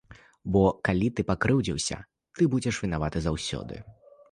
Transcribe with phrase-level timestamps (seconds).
[0.53, 1.99] Бо калі ты пакрыўдзіўся,
[2.41, 3.75] ты будзеш вінаваты заўсёды.